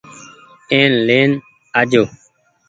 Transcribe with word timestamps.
اين 0.73 0.91
لين 1.07 1.31
آجو۔ 1.79 2.03